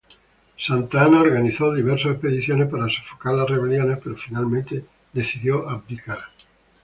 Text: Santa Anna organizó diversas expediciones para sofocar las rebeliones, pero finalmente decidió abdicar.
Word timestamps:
Santa 0.57 1.03
Anna 1.05 1.21
organizó 1.21 1.71
diversas 1.71 2.13
expediciones 2.13 2.67
para 2.71 2.89
sofocar 2.89 3.35
las 3.35 3.47
rebeliones, 3.47 3.99
pero 4.03 4.15
finalmente 4.17 4.83
decidió 5.13 5.69
abdicar. 5.69 6.17